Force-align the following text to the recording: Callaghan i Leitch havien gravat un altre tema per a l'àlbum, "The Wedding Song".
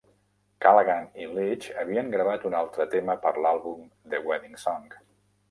Callaghan 0.63 1.03
i 1.25 1.27
Leitch 1.33 1.67
havien 1.81 2.09
gravat 2.15 2.47
un 2.51 2.57
altre 2.61 2.89
tema 2.95 3.17
per 3.27 3.35
a 3.37 3.45
l'àlbum, 3.47 3.85
"The 4.15 4.25
Wedding 4.31 4.59
Song". 4.65 4.91